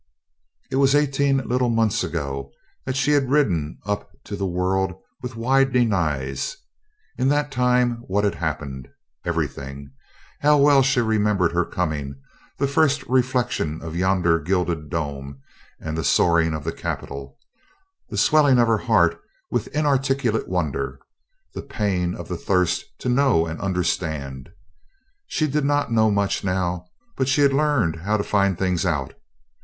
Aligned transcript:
It 0.71 0.77
was 0.77 0.95
eighteen 0.95 1.47
little 1.47 1.69
months 1.69 2.03
ago 2.03 2.51
that 2.85 2.95
she 2.95 3.11
had 3.11 3.29
ridden 3.29 3.77
up 3.85 4.09
to 4.23 4.35
the 4.35 4.47
world 4.47 4.95
with 5.21 5.35
widening 5.35 5.93
eyes. 5.93 6.57
In 7.19 7.29
that 7.29 7.51
time 7.51 7.97
what 8.07 8.23
had 8.23 8.33
happened? 8.33 8.87
Everything. 9.25 9.91
How 10.39 10.57
well 10.57 10.81
she 10.81 11.01
remembered 11.01 11.51
her 11.51 11.65
coming, 11.65 12.15
the 12.57 12.65
first 12.67 13.03
reflection 13.05 13.79
of 13.83 13.95
yonder 13.95 14.39
gilded 14.39 14.89
dome 14.89 15.39
and 15.79 15.95
the 15.95 16.03
soaring 16.03 16.55
of 16.55 16.63
the 16.63 16.71
capitol; 16.73 17.37
the 18.09 18.17
swelling 18.17 18.57
of 18.57 18.67
her 18.67 18.79
heart, 18.79 19.21
with 19.51 19.67
inarticulate 19.67 20.47
wonder; 20.47 20.99
the 21.53 21.61
pain 21.61 22.15
of 22.15 22.27
the 22.27 22.37
thirst 22.37 22.85
to 23.01 23.07
know 23.07 23.45
and 23.45 23.61
understand. 23.61 24.49
She 25.27 25.45
did 25.45 25.63
not 25.63 25.91
know 25.91 26.09
much 26.09 26.43
now 26.43 26.87
but 27.15 27.27
she 27.27 27.41
had 27.41 27.53
learned 27.53 27.97
how 27.97 28.17
to 28.17 28.23
find 28.23 28.57
things 28.57 28.83
out. 28.83 29.13